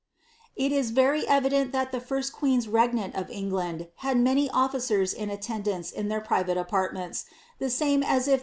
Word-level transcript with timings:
Il 0.55 0.73
in 0.73 0.83
very 0.95 1.27
evident 1.27 1.73
thai 1.73 1.85
the 1.91 1.99
first 1.99 2.33
queens 2.33 2.67
regnant 2.67 3.13
of 3.13 3.29
England 3.29 3.89
had 3.97 4.17
ml 4.17 4.49
officers 4.51 5.13
in 5.13 5.29
attendance 5.29 5.91
in 5.91 6.07
their 6.07 6.21
private 6.21 6.57
apartments, 6.57 7.25
the 7.59 7.69
same 7.69 8.01
as 8.01 8.27
if 8.27 8.39
tl 8.39 8.39
BI. 8.39 8.39